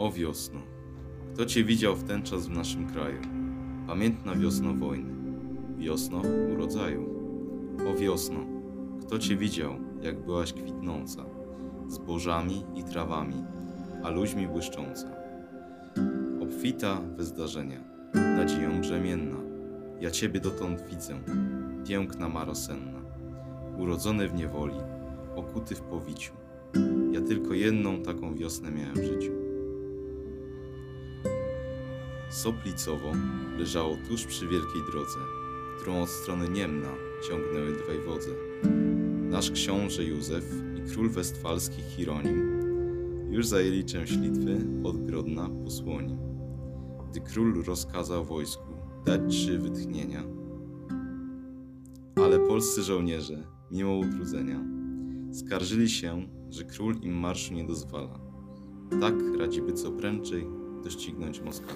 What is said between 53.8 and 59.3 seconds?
utrudzenia, skarżyli się, że król im marszu nie dozwala. Tak